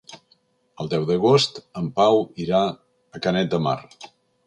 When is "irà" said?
2.47-2.65